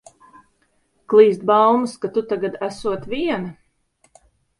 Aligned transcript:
Klīst 1.13 1.43
baumas, 1.49 1.93
ka 2.05 2.11
tu 2.15 2.23
tagad 2.31 2.57
esot 2.69 3.05
viena. 3.13 3.53